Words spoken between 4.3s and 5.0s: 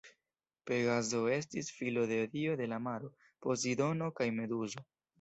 Meduzo.